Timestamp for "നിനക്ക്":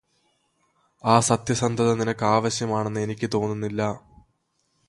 1.93-2.25